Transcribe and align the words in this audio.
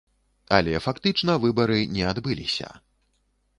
Але 0.57 0.73
фактычна 0.85 1.35
выбары 1.45 1.77
не 1.97 2.03
адбыліся. 2.15 2.75